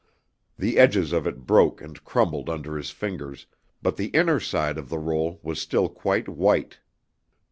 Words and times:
The 0.57 0.79
edges 0.79 1.13
of 1.13 1.27
it 1.27 1.45
broke 1.45 1.79
and 1.79 2.03
crumbled 2.03 2.49
under 2.49 2.75
his 2.75 2.89
fingers, 2.89 3.45
but 3.83 3.97
the 3.97 4.07
inner 4.07 4.39
side 4.39 4.79
of 4.79 4.89
the 4.89 4.97
roll 4.97 5.39
was 5.43 5.61
still 5.61 5.89
quite 5.89 6.27
white. 6.27 6.79